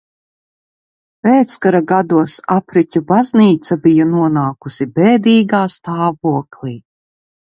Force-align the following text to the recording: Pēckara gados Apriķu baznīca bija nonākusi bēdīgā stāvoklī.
Pēckara 1.25 1.81
gados 1.91 2.37
Apriķu 2.55 3.01
baznīca 3.11 3.77
bija 3.85 4.07
nonākusi 4.15 4.87
bēdīgā 4.97 5.59
stāvoklī. 5.77 6.75